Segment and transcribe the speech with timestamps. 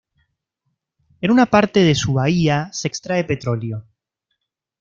[1.21, 3.85] En una parte de su bahía se extrae petróleo.